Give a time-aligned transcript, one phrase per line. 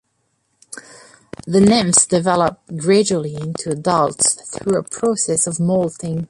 [1.45, 6.19] The nymphs develop gradually into adults through a process of moulting.